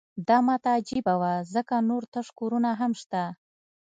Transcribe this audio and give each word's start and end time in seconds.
دا 0.27 0.37
ماته 0.47 0.69
عجیبه 0.77 1.13
وه 1.21 1.33
ځکه 1.53 1.75
نور 1.89 2.03
تش 2.13 2.27
کورونه 2.39 2.69
هم 2.79 2.91
شته 3.01 3.21